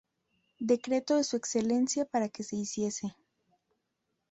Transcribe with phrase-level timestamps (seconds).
[0.59, 3.15] Decreto de su excelencia para que se hiciese.